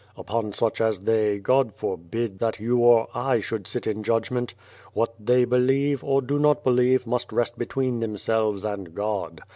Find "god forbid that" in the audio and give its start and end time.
1.37-2.59